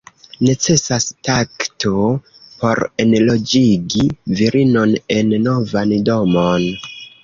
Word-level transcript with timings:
Necesas 0.45 1.05
takto 1.29 1.93
por 2.63 2.83
enloĝigi 3.07 4.09
virinon 4.43 5.01
en 5.21 5.41
novan 5.49 5.99
domon. 6.13 6.71